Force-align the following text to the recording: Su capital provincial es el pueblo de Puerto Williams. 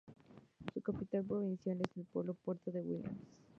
Su 0.73 0.81
capital 0.81 1.23
provincial 1.25 1.79
es 1.79 1.95
el 1.95 2.05
pueblo 2.05 2.33
de 2.33 2.39
Puerto 2.43 2.71
Williams. 2.71 3.19